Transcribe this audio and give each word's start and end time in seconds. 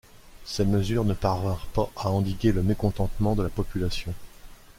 Ces 0.45 0.65
mesures 0.65 1.05
ne 1.05 1.13
parvinrent 1.13 1.67
pas 1.75 1.87
à 1.95 2.09
endiguer 2.09 2.51
le 2.51 2.63
mécontentement 2.63 3.35
de 3.35 3.43
la 3.43 3.49
population. 3.49 4.15